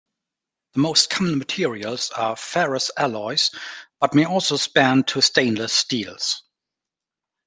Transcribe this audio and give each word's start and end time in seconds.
The 0.73 0.79
most 0.79 1.11
common 1.11 1.37
materials 1.37 2.09
are 2.09 2.35
ferrous 2.35 2.89
alloys 2.97 3.51
but 3.99 4.15
may 4.15 4.25
also 4.25 4.57
span 4.57 5.03
to 5.03 5.21
stainless 5.21 5.73
steels. 5.73 6.41